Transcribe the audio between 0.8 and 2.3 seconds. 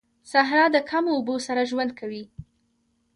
کمو اوبو سره ژوند کوي